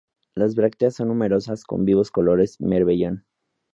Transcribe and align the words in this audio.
Las 0.33 0.55
brácteas 0.55 0.95
son 0.95 1.09
numerosas 1.09 1.63
con 1.63 1.85
vivos 1.85 2.09
colores 2.09 2.55
bermellón. 2.57 3.23